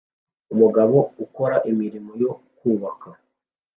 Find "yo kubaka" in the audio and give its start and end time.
2.23-3.09